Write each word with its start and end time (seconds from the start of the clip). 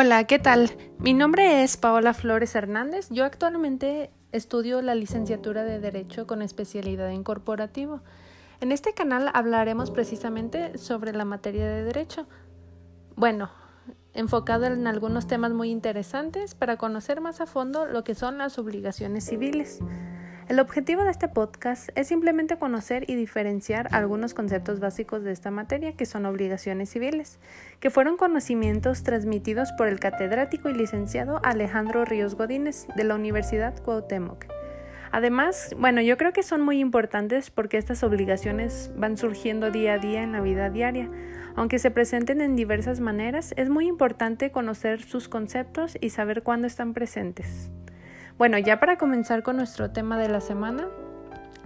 Hola, 0.00 0.22
¿qué 0.28 0.38
tal? 0.38 0.70
Mi 1.00 1.12
nombre 1.12 1.64
es 1.64 1.76
Paola 1.76 2.14
Flores 2.14 2.54
Hernández. 2.54 3.08
Yo 3.10 3.24
actualmente 3.24 4.12
estudio 4.30 4.80
la 4.80 4.94
licenciatura 4.94 5.64
de 5.64 5.80
Derecho 5.80 6.24
con 6.24 6.40
especialidad 6.40 7.10
en 7.10 7.24
corporativo. 7.24 8.00
En 8.60 8.70
este 8.70 8.94
canal 8.94 9.28
hablaremos 9.34 9.90
precisamente 9.90 10.78
sobre 10.78 11.12
la 11.12 11.24
materia 11.24 11.66
de 11.66 11.82
Derecho. 11.82 12.28
Bueno, 13.16 13.50
enfocado 14.14 14.66
en 14.66 14.86
algunos 14.86 15.26
temas 15.26 15.50
muy 15.50 15.68
interesantes 15.68 16.54
para 16.54 16.76
conocer 16.76 17.20
más 17.20 17.40
a 17.40 17.46
fondo 17.46 17.84
lo 17.84 18.04
que 18.04 18.14
son 18.14 18.38
las 18.38 18.56
obligaciones 18.60 19.24
civiles. 19.24 19.80
El 20.48 20.60
objetivo 20.60 21.04
de 21.04 21.10
este 21.10 21.28
podcast 21.28 21.90
es 21.94 22.08
simplemente 22.08 22.56
conocer 22.56 23.04
y 23.06 23.16
diferenciar 23.16 23.88
algunos 23.94 24.32
conceptos 24.32 24.80
básicos 24.80 25.22
de 25.22 25.30
esta 25.30 25.50
materia 25.50 25.92
que 25.92 26.06
son 26.06 26.24
obligaciones 26.24 26.88
civiles, 26.88 27.38
que 27.80 27.90
fueron 27.90 28.16
conocimientos 28.16 29.02
transmitidos 29.02 29.72
por 29.72 29.88
el 29.88 30.00
catedrático 30.00 30.70
y 30.70 30.72
licenciado 30.72 31.38
Alejandro 31.44 32.06
Ríos 32.06 32.34
Godínez 32.34 32.86
de 32.96 33.04
la 33.04 33.16
Universidad 33.16 33.78
Cuauhtémoc. 33.82 34.46
Además, 35.12 35.76
bueno, 35.78 36.00
yo 36.00 36.16
creo 36.16 36.32
que 36.32 36.42
son 36.42 36.62
muy 36.62 36.80
importantes 36.80 37.50
porque 37.50 37.76
estas 37.76 38.02
obligaciones 38.02 38.90
van 38.96 39.18
surgiendo 39.18 39.70
día 39.70 39.94
a 39.94 39.98
día 39.98 40.22
en 40.22 40.32
la 40.32 40.40
vida 40.40 40.70
diaria. 40.70 41.10
Aunque 41.56 41.78
se 41.78 41.90
presenten 41.90 42.40
en 42.40 42.56
diversas 42.56 43.00
maneras, 43.00 43.52
es 43.58 43.68
muy 43.68 43.86
importante 43.86 44.50
conocer 44.50 45.02
sus 45.02 45.28
conceptos 45.28 45.98
y 46.00 46.08
saber 46.08 46.42
cuándo 46.42 46.66
están 46.66 46.94
presentes. 46.94 47.70
Bueno, 48.38 48.56
ya 48.56 48.78
para 48.78 48.98
comenzar 48.98 49.42
con 49.42 49.56
nuestro 49.56 49.90
tema 49.90 50.16
de 50.16 50.28
la 50.28 50.40
semana, 50.40 50.86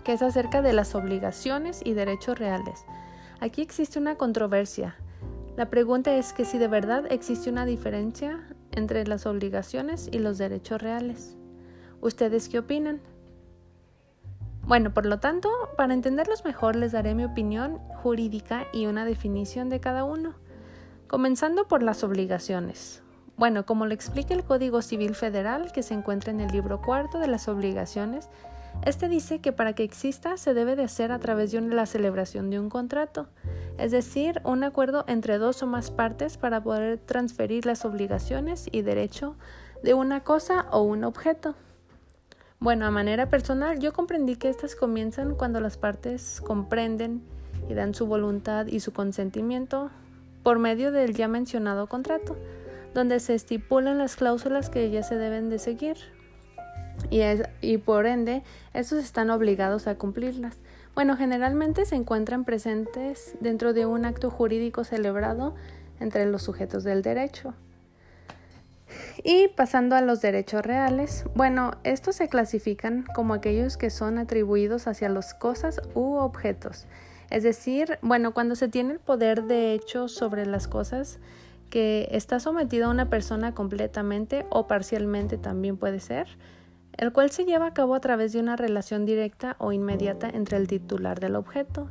que 0.05 0.15
es 0.15 0.23
acerca 0.23 0.63
de 0.63 0.73
las 0.73 0.95
obligaciones 0.95 1.83
y 1.85 1.93
derechos 1.93 2.39
reales. 2.39 2.87
Aquí 3.41 3.61
existe 3.61 3.99
una 3.99 4.15
controversia. 4.17 4.97
La 5.55 5.69
pregunta 5.69 6.15
es 6.15 6.33
que 6.33 6.47
si 6.47 6.57
de 6.57 6.69
verdad 6.69 7.05
existe 7.11 7.51
una 7.51 7.67
diferencia 7.67 8.41
entre 8.71 9.07
las 9.07 9.27
obligaciones 9.27 10.09
y 10.11 10.19
los 10.19 10.39
derechos 10.39 10.81
reales. 10.81 11.37
¿Ustedes 12.01 12.49
qué 12.49 12.61
opinan? 12.61 13.03
Bueno, 14.63 14.95
por 14.95 15.05
lo 15.05 15.21
tanto, 15.21 15.51
para 15.77 15.93
entenderlos 15.93 16.43
mejor 16.47 16.75
les 16.77 16.93
daré 16.93 17.15
mi 17.15 17.27
opinión 17.27 17.81
jurídica 18.03 18.67
y 18.73 18.87
una 18.87 19.05
definición 19.05 19.69
de 19.69 19.81
cada 19.81 20.05
uno, 20.05 20.37
comenzando 21.07 21.69
por 21.69 21.83
las 21.83 22.03
obligaciones. 22.03 23.02
Bueno, 23.37 23.65
como 23.65 23.87
lo 23.87 23.95
explica 23.95 24.35
el 24.35 24.45
Código 24.45 24.83
Civil 24.83 25.15
Federal 25.15 25.73
que 25.73 25.83
se 25.83 25.95
encuentra 25.95 26.33
en 26.33 26.41
el 26.41 26.53
libro 26.53 26.81
cuarto 26.83 27.19
de 27.19 27.29
las 27.29 27.49
obligaciones, 27.49 28.29
este 28.85 29.09
dice 29.09 29.41
que 29.41 29.53
para 29.53 29.75
que 29.75 29.85
exista 29.85 30.37
se 30.37 30.55
debe 30.55 30.77
de 30.77 30.85
hacer 30.85 31.13
a 31.13 31.19
través 31.19 31.53
de 31.53 31.61
la 31.61 31.87
celebración 31.87 32.51
de 32.51 32.59
un 32.59 32.69
contrato, 32.69 33.29
es 33.79 33.91
decir, 33.91 34.41
un 34.45 34.65
acuerdo 34.65 35.05
entre 35.07 35.39
dos 35.39 35.63
o 35.63 35.67
más 35.67 35.91
partes 35.91 36.37
para 36.37 36.63
poder 36.63 36.99
transferir 36.99 37.65
las 37.65 37.85
obligaciones 37.85 38.69
y 38.71 38.83
derecho 38.83 39.37
de 39.83 39.95
una 39.95 40.25
cosa 40.25 40.67
o 40.71 40.83
un 40.83 41.05
objeto. 41.05 41.55
Bueno, 42.61 42.87
a 42.87 42.91
manera 42.91 43.29
personal, 43.29 43.79
yo 43.79 43.93
comprendí 43.93 44.37
que 44.37 44.49
estas 44.49 44.77
comienzan 44.77 45.35
cuando 45.35 45.61
las 45.61 45.77
partes 45.77 46.41
comprenden 46.41 47.23
y 47.69 47.75
dan 47.75 47.95
su 47.95 48.07
voluntad 48.07 48.67
y 48.67 48.81
su 48.81 48.93
consentimiento 48.93 49.91
por 50.43 50.59
medio 50.59 50.93
del 50.93 51.15
ya 51.15 51.29
mencionado 51.29 51.89
contrato 51.89 52.37
donde 52.95 53.21
se 53.21 53.35
estipulan 53.35 53.99
las 53.99 54.17
cláusulas 54.17 54.71
que 54.71 54.91
ya 54.91 55.03
se 55.03 55.17
deben 55.17 55.51
de 55.51 55.59
seguir 55.59 55.97
y, 57.11 57.23
y 57.61 57.79
por 57.79 58.07
ende 58.07 58.43
estos 58.75 59.03
están 59.03 59.31
obligados 59.31 59.87
a 59.87 59.97
cumplirlas. 59.97 60.59
Bueno, 60.95 61.17
generalmente 61.17 61.87
se 61.87 61.97
encuentran 61.97 62.45
presentes 62.45 63.35
dentro 63.41 63.73
de 63.73 63.87
un 63.87 64.05
acto 64.05 64.31
jurídico 64.31 64.85
celebrado 64.85 65.55
entre 66.01 66.27
los 66.27 66.43
sujetos 66.43 66.85
del 66.85 67.03
derecho. 67.03 67.55
Y 69.25 69.49
pasando 69.49 69.97
a 69.97 70.03
los 70.03 70.21
derechos 70.21 70.65
reales, 70.65 71.25
bueno, 71.35 71.73
estos 71.85 72.17
se 72.17 72.29
clasifican 72.29 73.07
como 73.15 73.35
aquellos 73.35 73.77
que 73.77 73.89
son 73.89 74.19
atribuidos 74.19 74.87
hacia 74.87 75.09
las 75.09 75.33
cosas 75.33 75.81
u 75.95 76.17
objetos. 76.17 76.87
Es 77.31 77.43
decir, 77.43 77.99
bueno, 78.03 78.35
cuando 78.35 78.55
se 78.55 78.69
tiene 78.69 78.93
el 78.93 79.01
poder 79.01 79.45
de 79.45 79.73
hecho 79.73 80.09
sobre 80.09 80.45
las 80.45 80.69
cosas, 80.69 81.19
que 81.73 82.07
está 82.11 82.39
sometido 82.39 82.87
a 82.87 82.91
una 82.91 83.09
persona 83.09 83.55
completamente 83.55 84.45
o 84.51 84.67
parcialmente 84.67 85.39
también 85.39 85.79
puede 85.79 86.01
ser, 86.01 86.29
el 86.99 87.15
cual 87.15 87.31
se 87.31 87.47
lleva 87.47 87.69
a 87.69 87.73
cabo 87.73 87.95
a 87.95 88.01
través 88.01 88.35
de 88.35 88.41
una 88.41 88.57
relación 88.57 89.07
directa 89.07 89.57
o 89.59 89.73
inmediata 89.73 90.29
entre 90.29 90.59
el 90.59 90.67
titular 90.67 91.19
del 91.19 91.35
objeto. 91.35 91.89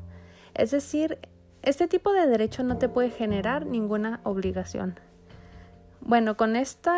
Es 0.53 0.69
decir, 0.69 1.17
este 1.63 1.87
tipo 1.87 2.13
de 2.13 2.27
derecho 2.27 2.61
no 2.63 2.77
te 2.77 2.89
puede 2.89 3.09
generar 3.09 3.65
ninguna 3.65 4.21
obligación. 4.23 4.99
Bueno, 5.99 6.37
con 6.37 6.55
esta 6.55 6.95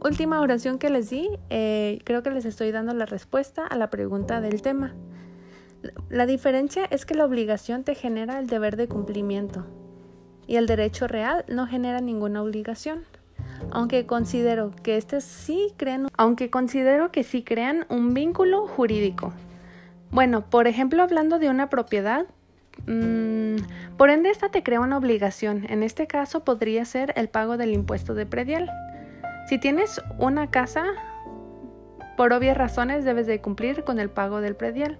última 0.00 0.40
oración 0.40 0.78
que 0.78 0.90
les 0.90 1.10
di, 1.10 1.28
eh, 1.48 1.98
creo 2.04 2.22
que 2.22 2.30
les 2.30 2.44
estoy 2.44 2.70
dando 2.70 2.94
la 2.94 3.06
respuesta 3.06 3.66
a 3.66 3.76
la 3.76 3.90
pregunta 3.90 4.40
del 4.40 4.62
tema. 4.62 4.94
La 6.08 6.26
diferencia 6.26 6.84
es 6.84 7.04
que 7.04 7.16
la 7.16 7.24
obligación 7.24 7.82
te 7.82 7.96
genera 7.96 8.38
el 8.38 8.46
deber 8.46 8.76
de 8.76 8.86
cumplimiento, 8.86 9.66
y 10.50 10.56
el 10.56 10.66
derecho 10.66 11.06
real 11.06 11.44
no 11.46 11.68
genera 11.68 12.00
ninguna 12.00 12.42
obligación. 12.42 13.04
Aunque 13.70 14.04
considero 14.04 14.72
que 14.82 14.96
este 14.96 15.20
sí 15.20 15.72
crean, 15.76 16.08
aunque 16.16 16.50
considero 16.50 17.12
que 17.12 17.22
sí 17.22 17.44
crean 17.44 17.86
un 17.88 18.14
vínculo 18.14 18.66
jurídico. 18.66 19.32
Bueno, 20.10 20.42
por 20.50 20.66
ejemplo, 20.66 21.04
hablando 21.04 21.38
de 21.38 21.50
una 21.50 21.70
propiedad, 21.70 22.26
mm, 22.88 23.58
por 23.96 24.10
ende 24.10 24.30
esta 24.30 24.48
te 24.48 24.64
crea 24.64 24.80
una 24.80 24.98
obligación. 24.98 25.66
En 25.68 25.84
este 25.84 26.08
caso 26.08 26.42
podría 26.42 26.84
ser 26.84 27.12
el 27.14 27.28
pago 27.28 27.56
del 27.56 27.72
impuesto 27.72 28.14
de 28.14 28.26
predial. 28.26 28.68
Si 29.48 29.58
tienes 29.58 30.02
una 30.18 30.50
casa, 30.50 30.84
por 32.16 32.32
obvias 32.32 32.56
razones 32.56 33.04
debes 33.04 33.28
de 33.28 33.40
cumplir 33.40 33.84
con 33.84 34.00
el 34.00 34.10
pago 34.10 34.40
del 34.40 34.56
predial. 34.56 34.98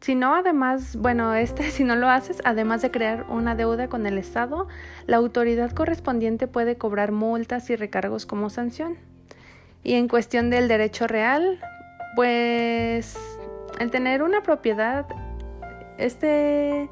Si 0.00 0.14
no, 0.14 0.34
además, 0.34 0.96
bueno, 0.96 1.34
este, 1.34 1.64
si 1.70 1.84
no 1.84 1.96
lo 1.96 2.08
haces, 2.08 2.40
además 2.44 2.82
de 2.82 2.90
crear 2.90 3.26
una 3.28 3.54
deuda 3.54 3.88
con 3.88 4.06
el 4.06 4.18
Estado, 4.18 4.68
la 5.06 5.16
autoridad 5.16 5.72
correspondiente 5.72 6.46
puede 6.46 6.76
cobrar 6.76 7.12
multas 7.12 7.68
y 7.70 7.76
recargos 7.76 8.26
como 8.26 8.50
sanción. 8.50 8.96
Y 9.82 9.94
en 9.94 10.08
cuestión 10.08 10.50
del 10.50 10.68
derecho 10.68 11.06
real, 11.06 11.60
pues 12.16 13.16
el 13.78 13.90
tener 13.90 14.22
una 14.22 14.42
propiedad, 14.42 15.06
este 15.98 16.90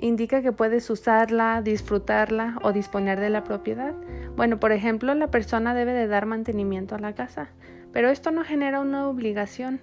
indica 0.00 0.42
que 0.42 0.52
puedes 0.52 0.88
usarla, 0.90 1.60
disfrutarla 1.62 2.58
o 2.62 2.72
disponer 2.72 3.20
de 3.20 3.30
la 3.30 3.44
propiedad. 3.44 3.94
Bueno, 4.36 4.60
por 4.60 4.72
ejemplo, 4.72 5.14
la 5.14 5.28
persona 5.28 5.74
debe 5.74 5.92
de 5.92 6.06
dar 6.06 6.24
mantenimiento 6.26 6.94
a 6.94 6.98
la 7.00 7.14
casa, 7.14 7.48
pero 7.92 8.08
esto 8.08 8.30
no 8.30 8.44
genera 8.44 8.80
una 8.80 9.08
obligación, 9.08 9.80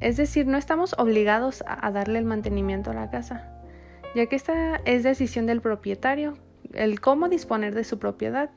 es 0.00 0.16
decir, 0.16 0.46
no 0.46 0.58
estamos 0.58 0.94
obligados 0.98 1.64
a 1.66 1.90
darle 1.90 2.18
el 2.18 2.24
mantenimiento 2.24 2.90
a 2.90 2.94
la 2.94 3.10
casa, 3.10 3.52
ya 4.14 4.26
que 4.26 4.36
esta 4.36 4.76
es 4.84 5.02
decisión 5.02 5.46
del 5.46 5.60
propietario, 5.60 6.38
el 6.72 7.00
cómo 7.00 7.28
disponer 7.28 7.74
de 7.74 7.84
su 7.84 7.98
propiedad. 7.98 8.50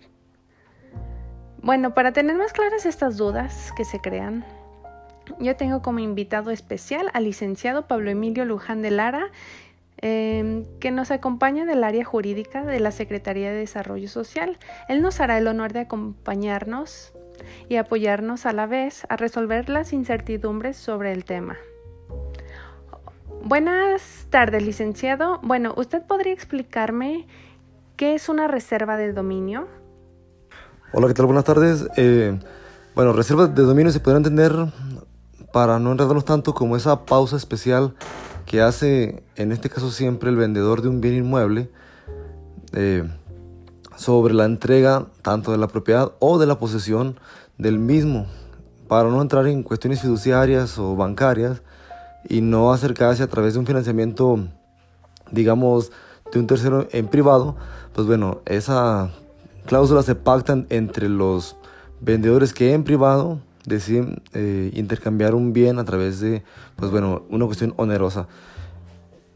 Bueno, 1.61 1.93
para 1.93 2.11
tener 2.11 2.35
más 2.37 2.53
claras 2.53 2.85
estas 2.85 3.17
dudas 3.17 3.71
que 3.77 3.85
se 3.85 3.99
crean, 3.99 4.45
yo 5.39 5.55
tengo 5.55 5.81
como 5.81 5.99
invitado 5.99 6.51
especial 6.51 7.09
al 7.13 7.23
licenciado 7.23 7.87
Pablo 7.87 8.09
Emilio 8.09 8.45
Luján 8.45 8.81
de 8.81 8.91
Lara, 8.91 9.31
em, 9.97 10.65
que 10.79 10.91
nos 10.91 11.11
acompaña 11.11 11.65
del 11.65 11.83
área 11.83 12.03
jurídica 12.03 12.63
de 12.63 12.79
la 12.79 12.91
Secretaría 12.91 13.51
de 13.51 13.57
Desarrollo 13.57 14.07
Social. 14.07 14.57
Él 14.89 15.01
nos 15.01 15.19
hará 15.19 15.37
el 15.37 15.47
honor 15.47 15.73
de 15.73 15.81
acompañarnos 15.81 17.13
y 17.69 17.77
apoyarnos 17.77 18.45
a 18.45 18.53
la 18.53 18.67
vez 18.67 19.05
a 19.09 19.17
resolver 19.17 19.69
las 19.69 19.93
incertidumbres 19.93 20.77
sobre 20.77 21.11
el 21.13 21.25
tema. 21.25 21.57
Buenas 23.43 24.27
tardes, 24.29 24.63
licenciado. 24.63 25.39
Bueno, 25.41 25.73
¿usted 25.75 26.01
podría 26.03 26.33
explicarme 26.33 27.27
qué 27.97 28.13
es 28.13 28.29
una 28.29 28.47
reserva 28.47 28.97
de 28.97 29.13
dominio? 29.13 29.67
Hola, 30.93 31.07
¿qué 31.07 31.13
tal? 31.13 31.25
Buenas 31.25 31.45
tardes. 31.45 31.87
Eh, 31.97 32.37
bueno, 32.93 33.13
reserva 33.13 33.47
de 33.47 33.63
dominio 33.63 33.91
se 33.91 33.99
podría 33.99 34.17
entender 34.17 34.53
para 35.51 35.79
no 35.79 35.91
enredarnos 35.91 36.25
tanto 36.25 36.53
como 36.53 36.75
esa 36.75 37.05
pausa 37.05 37.35
especial 37.35 37.95
que 38.45 38.61
hace, 38.61 39.23
en 39.35 39.51
este 39.51 39.69
caso 39.69 39.89
siempre, 39.91 40.29
el 40.29 40.35
vendedor 40.35 40.81
de 40.81 40.89
un 40.89 41.01
bien 41.01 41.15
inmueble. 41.15 41.69
Eh, 42.73 43.09
sobre 44.01 44.33
la 44.33 44.45
entrega 44.45 45.07
tanto 45.21 45.51
de 45.51 45.57
la 45.57 45.67
propiedad 45.67 46.13
o 46.19 46.39
de 46.39 46.47
la 46.47 46.57
posesión 46.57 47.19
del 47.61 47.77
mismo, 47.77 48.25
para 48.87 49.07
no 49.09 49.21
entrar 49.21 49.45
en 49.45 49.61
cuestiones 49.61 50.01
fiduciarias 50.01 50.79
o 50.79 50.95
bancarias 50.95 51.61
y 52.27 52.41
no 52.41 52.73
acercarse 52.73 53.21
a 53.21 53.27
través 53.27 53.53
de 53.53 53.59
un 53.59 53.67
financiamiento, 53.67 54.39
digamos, 55.31 55.91
de 56.33 56.39
un 56.39 56.47
tercero 56.47 56.87
en 56.91 57.07
privado, 57.07 57.55
pues 57.93 58.07
bueno, 58.07 58.41
esa 58.45 59.11
cláusula 59.67 60.01
se 60.01 60.15
pacta 60.15 60.65
entre 60.69 61.07
los 61.07 61.55
vendedores 61.99 62.51
que 62.51 62.73
en 62.73 62.83
privado 62.83 63.39
deciden 63.65 64.23
eh, 64.33 64.71
intercambiar 64.73 65.35
un 65.35 65.53
bien 65.53 65.77
a 65.77 65.85
través 65.85 66.19
de, 66.19 66.43
pues 66.77 66.89
bueno, 66.89 67.25
una 67.29 67.45
cuestión 67.45 67.75
onerosa, 67.77 68.27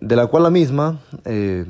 de 0.01 0.16
la 0.16 0.27
cual 0.27 0.44
la 0.44 0.50
misma... 0.50 1.00
Eh, 1.25 1.66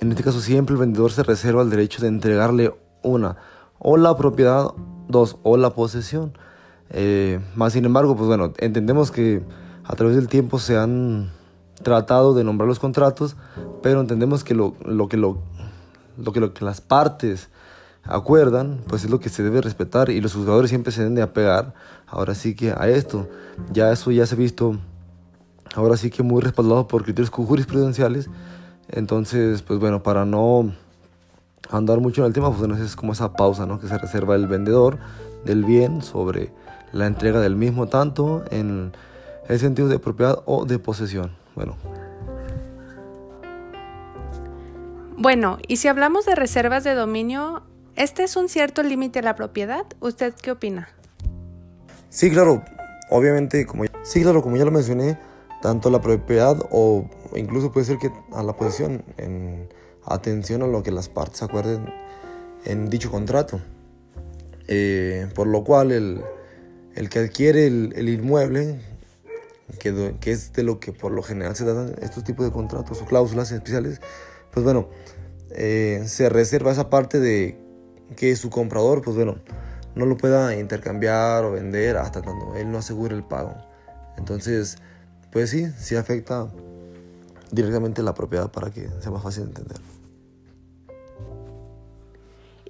en 0.00 0.12
este 0.12 0.22
caso 0.22 0.40
siempre 0.40 0.74
el 0.74 0.78
vendedor 0.78 1.10
se 1.10 1.24
reserva 1.24 1.60
el 1.60 1.70
derecho 1.70 2.00
de 2.00 2.06
entregarle 2.06 2.72
una, 3.02 3.36
o 3.80 3.96
la 3.96 4.16
propiedad, 4.16 4.68
dos, 5.08 5.36
o 5.42 5.56
la 5.56 5.70
posesión. 5.70 6.32
Eh, 6.90 7.40
más 7.54 7.72
sin 7.72 7.84
embargo, 7.84 8.16
pues 8.16 8.28
bueno, 8.28 8.52
entendemos 8.58 9.10
que 9.10 9.42
a 9.84 9.96
través 9.96 10.16
del 10.16 10.28
tiempo 10.28 10.58
se 10.58 10.76
han 10.76 11.30
tratado 11.82 12.34
de 12.34 12.44
nombrar 12.44 12.68
los 12.68 12.78
contratos, 12.78 13.36
pero 13.82 14.00
entendemos 14.00 14.44
que 14.44 14.54
lo, 14.54 14.74
lo 14.84 15.08
que, 15.08 15.16
lo, 15.16 15.38
lo, 16.16 16.32
que, 16.32 16.40
lo 16.40 16.52
que 16.52 16.64
las 16.64 16.80
partes 16.80 17.48
acuerdan, 18.04 18.80
pues 18.88 19.04
es 19.04 19.10
lo 19.10 19.20
que 19.20 19.28
se 19.28 19.42
debe 19.42 19.60
respetar 19.60 20.10
y 20.10 20.20
los 20.20 20.34
juzgadores 20.34 20.70
siempre 20.70 20.92
se 20.92 21.00
deben 21.00 21.14
de 21.14 21.22
apegar, 21.22 21.74
ahora 22.06 22.34
sí 22.34 22.54
que 22.54 22.70
a 22.70 22.88
esto. 22.88 23.28
Ya 23.72 23.92
eso 23.92 24.10
ya 24.10 24.26
se 24.26 24.34
ha 24.34 24.38
visto, 24.38 24.78
ahora 25.74 25.96
sí 25.96 26.10
que 26.10 26.22
muy 26.22 26.40
respaldado 26.42 26.88
por 26.88 27.04
criterios 27.04 27.30
jurisprudenciales. 27.30 28.28
Entonces, 28.88 29.62
pues 29.62 29.78
bueno, 29.78 30.02
para 30.02 30.24
no 30.24 30.72
andar 31.70 32.00
mucho 32.00 32.22
en 32.22 32.28
el 32.28 32.32
tema, 32.32 32.48
pues 32.48 32.60
bueno, 32.60 32.76
es 32.76 32.96
como 32.96 33.12
esa 33.12 33.32
pausa 33.32 33.66
¿no? 33.66 33.80
que 33.80 33.88
se 33.88 33.98
reserva 33.98 34.34
el 34.34 34.46
vendedor 34.46 34.98
del 35.44 35.64
bien 35.64 36.02
sobre 36.02 36.50
la 36.92 37.06
entrega 37.06 37.40
del 37.40 37.56
mismo, 37.56 37.86
tanto 37.86 38.44
en 38.50 38.92
el 39.48 39.58
sentido 39.58 39.88
de 39.88 39.98
propiedad 39.98 40.42
o 40.46 40.64
de 40.64 40.78
posesión. 40.78 41.32
Bueno. 41.54 41.76
Bueno, 45.16 45.58
y 45.66 45.78
si 45.78 45.88
hablamos 45.88 46.26
de 46.26 46.34
reservas 46.34 46.84
de 46.84 46.94
dominio, 46.94 47.62
¿este 47.96 48.22
es 48.22 48.36
un 48.36 48.48
cierto 48.48 48.82
límite 48.82 49.18
a 49.18 49.22
la 49.22 49.34
propiedad? 49.34 49.84
¿Usted 50.00 50.32
qué 50.34 50.52
opina? 50.52 50.88
Sí, 52.08 52.30
claro, 52.30 52.62
obviamente, 53.10 53.66
como 53.66 53.84
ya, 53.84 53.90
sí, 54.02 54.22
claro, 54.22 54.42
como 54.42 54.56
ya 54.56 54.64
lo 54.64 54.70
mencioné, 54.70 55.18
tanto 55.60 55.90
la 55.90 56.00
propiedad 56.00 56.56
o 56.70 57.10
incluso 57.34 57.72
puede 57.72 57.86
ser 57.86 57.98
que 57.98 58.10
a 58.32 58.42
la 58.42 58.52
posesión, 58.52 59.02
en 59.16 59.68
atención 60.08 60.62
a 60.62 60.66
lo 60.66 60.82
que 60.82 60.90
las 60.90 61.08
partes 61.08 61.42
acuerden 61.42 61.92
en 62.64 62.88
dicho 62.90 63.10
contrato. 63.10 63.60
Eh, 64.66 65.28
por 65.34 65.46
lo 65.46 65.64
cual 65.64 65.92
el, 65.92 66.22
el 66.94 67.08
que 67.08 67.20
adquiere 67.20 67.66
el, 67.66 67.92
el 67.96 68.08
inmueble 68.08 68.80
que, 69.78 70.14
que, 70.20 70.30
es 70.30 70.52
de 70.52 70.62
lo 70.62 70.80
que 70.80 70.92
por 70.92 71.12
lo 71.12 71.22
general 71.22 71.56
se 71.56 71.64
dan 71.64 71.94
estos 72.00 72.24
tipos 72.24 72.44
de 72.44 72.52
contratos 72.52 73.00
o 73.02 73.04
cláusulas 73.04 73.50
especiales, 73.52 74.00
pues 74.52 74.64
bueno, 74.64 74.88
eh, 75.50 76.04
se 76.06 76.28
reserva 76.28 76.72
esa 76.72 76.90
parte 76.90 77.20
de 77.20 77.58
que 78.16 78.34
su 78.36 78.50
comprador, 78.50 79.02
pues 79.02 79.16
bueno, 79.16 79.36
no 79.94 80.06
lo 80.06 80.16
pueda 80.16 80.56
intercambiar 80.56 81.44
o 81.44 81.52
vender 81.52 81.96
hasta 81.96 82.22
cuando 82.22 82.56
él 82.56 82.70
no 82.70 82.78
asegure 82.78 83.14
el 83.14 83.24
pago. 83.24 83.54
Entonces, 84.16 84.78
pues 85.32 85.50
sí, 85.50 85.66
sí 85.78 85.96
afecta 85.96 86.48
directamente 87.50 88.02
la 88.02 88.14
propiedad 88.14 88.50
para 88.50 88.70
que 88.70 88.88
sea 89.00 89.10
más 89.10 89.22
fácil 89.22 89.44
de 89.44 89.48
entender. 89.48 89.78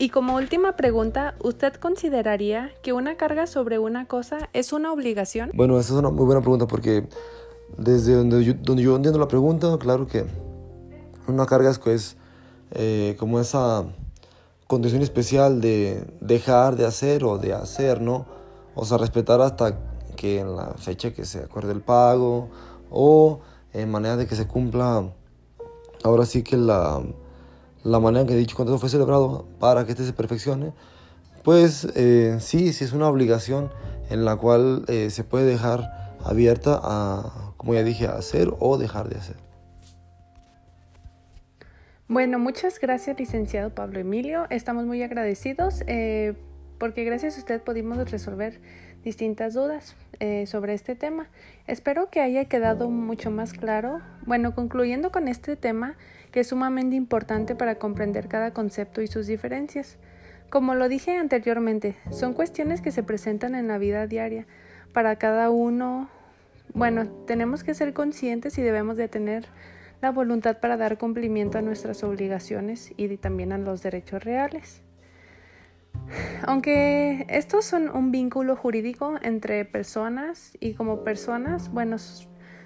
Y 0.00 0.10
como 0.10 0.36
última 0.36 0.76
pregunta, 0.76 1.34
¿usted 1.42 1.74
consideraría 1.74 2.70
que 2.82 2.92
una 2.92 3.16
carga 3.16 3.48
sobre 3.48 3.80
una 3.80 4.06
cosa 4.06 4.48
es 4.52 4.72
una 4.72 4.92
obligación? 4.92 5.50
Bueno, 5.54 5.76
esa 5.80 5.94
es 5.94 5.98
una 5.98 6.10
muy 6.10 6.24
buena 6.24 6.40
pregunta 6.40 6.68
porque 6.68 7.08
desde 7.76 8.14
donde 8.14 8.44
yo, 8.44 8.54
donde 8.54 8.84
entiendo 8.84 9.18
la 9.18 9.26
pregunta, 9.26 9.76
claro 9.80 10.06
que 10.06 10.24
una 11.26 11.46
carga 11.46 11.70
es 11.70 11.80
pues, 11.80 12.16
eh, 12.70 13.16
como 13.18 13.40
esa 13.40 13.86
condición 14.68 15.02
especial 15.02 15.60
de 15.60 16.04
dejar 16.20 16.76
de 16.76 16.86
hacer 16.86 17.24
o 17.24 17.38
de 17.38 17.54
hacer, 17.54 18.00
¿no? 18.00 18.26
O 18.76 18.84
sea, 18.84 18.98
respetar 18.98 19.40
hasta 19.40 19.80
que 20.14 20.38
en 20.38 20.54
la 20.54 20.74
fecha 20.74 21.12
que 21.12 21.24
se 21.24 21.40
acuerde 21.40 21.72
el 21.72 21.80
pago 21.80 22.48
o 22.88 23.40
en 23.72 23.90
manera 23.90 24.16
de 24.16 24.28
que 24.28 24.36
se 24.36 24.46
cumpla 24.46 25.10
ahora 26.04 26.24
sí 26.24 26.44
que 26.44 26.56
la 26.56 27.02
la 27.84 28.00
manera 28.00 28.22
en 28.22 28.26
que 28.26 28.34
dicho 28.34 28.56
contrato 28.56 28.78
fue 28.78 28.88
celebrado 28.88 29.46
para 29.58 29.84
que 29.84 29.92
este 29.92 30.04
se 30.04 30.12
perfeccione, 30.12 30.72
pues 31.44 31.86
eh, 31.94 32.36
sí, 32.40 32.72
sí 32.72 32.84
es 32.84 32.92
una 32.92 33.08
obligación 33.08 33.70
en 34.10 34.24
la 34.24 34.36
cual 34.36 34.84
eh, 34.88 35.10
se 35.10 35.24
puede 35.24 35.46
dejar 35.46 36.14
abierta 36.24 36.80
a, 36.82 37.52
como 37.56 37.74
ya 37.74 37.82
dije, 37.82 38.06
hacer 38.06 38.52
o 38.58 38.78
dejar 38.78 39.08
de 39.08 39.18
hacer. 39.18 39.36
Bueno, 42.08 42.38
muchas 42.38 42.80
gracias, 42.80 43.18
licenciado 43.18 43.74
Pablo 43.74 44.00
Emilio. 44.00 44.46
Estamos 44.48 44.86
muy 44.86 45.02
agradecidos 45.02 45.82
eh, 45.86 46.34
porque 46.78 47.04
gracias 47.04 47.36
a 47.36 47.38
usted 47.40 47.62
pudimos 47.62 48.10
resolver 48.10 48.60
distintas 49.04 49.54
dudas 49.54 49.94
eh, 50.20 50.46
sobre 50.46 50.74
este 50.74 50.94
tema. 50.94 51.28
Espero 51.66 52.10
que 52.10 52.20
haya 52.20 52.46
quedado 52.46 52.90
mucho 52.90 53.30
más 53.30 53.52
claro. 53.52 54.00
Bueno, 54.26 54.54
concluyendo 54.54 55.12
con 55.12 55.28
este 55.28 55.54
tema, 55.54 55.96
que 56.32 56.40
es 56.40 56.48
sumamente 56.48 56.96
importante 56.96 57.54
para 57.54 57.76
comprender 57.76 58.28
cada 58.28 58.52
concepto 58.52 59.00
y 59.00 59.06
sus 59.06 59.26
diferencias. 59.26 59.96
Como 60.50 60.74
lo 60.74 60.88
dije 60.88 61.16
anteriormente, 61.16 61.94
son 62.10 62.32
cuestiones 62.32 62.80
que 62.80 62.90
se 62.90 63.02
presentan 63.02 63.54
en 63.54 63.68
la 63.68 63.78
vida 63.78 64.06
diaria. 64.06 64.46
Para 64.92 65.16
cada 65.16 65.50
uno, 65.50 66.08
bueno, 66.74 67.06
tenemos 67.26 67.62
que 67.62 67.74
ser 67.74 67.92
conscientes 67.92 68.58
y 68.58 68.62
debemos 68.62 68.96
de 68.96 69.08
tener 69.08 69.44
la 70.00 70.10
voluntad 70.10 70.58
para 70.58 70.76
dar 70.76 70.98
cumplimiento 70.98 71.58
a 71.58 71.62
nuestras 71.62 72.02
obligaciones 72.02 72.92
y 72.96 73.16
también 73.18 73.52
a 73.52 73.58
los 73.58 73.82
derechos 73.82 74.24
reales. 74.24 74.82
Aunque 76.42 77.26
estos 77.28 77.64
son 77.64 77.88
un 77.88 78.10
vínculo 78.10 78.56
jurídico 78.56 79.16
entre 79.22 79.64
personas 79.64 80.56
y 80.60 80.74
como 80.74 81.04
personas, 81.04 81.70
bueno, 81.72 81.96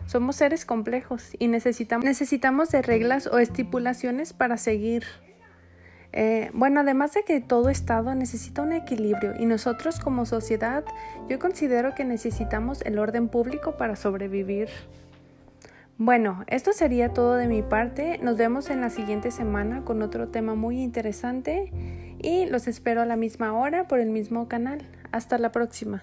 somos 0.06 0.36
seres 0.36 0.64
complejos 0.64 1.30
y 1.38 1.48
necesitamos, 1.48 2.04
necesitamos 2.04 2.70
de 2.70 2.82
reglas 2.82 3.26
o 3.26 3.38
estipulaciones 3.38 4.32
para 4.32 4.56
seguir. 4.56 5.04
Eh, 6.12 6.50
bueno, 6.52 6.80
además 6.80 7.14
de 7.14 7.24
que 7.24 7.40
todo 7.40 7.70
Estado 7.70 8.14
necesita 8.14 8.62
un 8.62 8.72
equilibrio 8.72 9.32
y 9.38 9.46
nosotros 9.46 9.98
como 9.98 10.26
sociedad 10.26 10.84
yo 11.28 11.38
considero 11.38 11.94
que 11.94 12.04
necesitamos 12.04 12.82
el 12.82 12.98
orden 12.98 13.28
público 13.28 13.76
para 13.76 13.96
sobrevivir. 13.96 14.68
Bueno, 16.04 16.42
esto 16.48 16.72
sería 16.72 17.12
todo 17.12 17.36
de 17.36 17.46
mi 17.46 17.62
parte. 17.62 18.18
Nos 18.20 18.36
vemos 18.36 18.70
en 18.70 18.80
la 18.80 18.90
siguiente 18.90 19.30
semana 19.30 19.84
con 19.84 20.02
otro 20.02 20.26
tema 20.26 20.56
muy 20.56 20.82
interesante 20.82 21.70
y 22.20 22.46
los 22.46 22.66
espero 22.66 23.02
a 23.02 23.06
la 23.06 23.14
misma 23.14 23.52
hora 23.52 23.86
por 23.86 24.00
el 24.00 24.10
mismo 24.10 24.48
canal. 24.48 24.82
Hasta 25.12 25.38
la 25.38 25.52
próxima. 25.52 26.02